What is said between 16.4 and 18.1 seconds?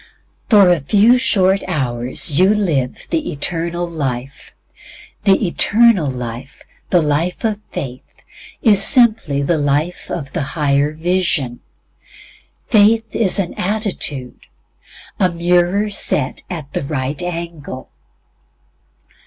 at the right angle.